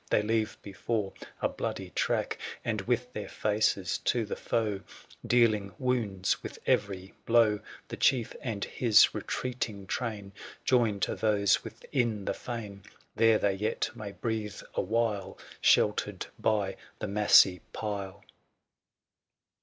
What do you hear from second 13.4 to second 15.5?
yet may breathe awhile,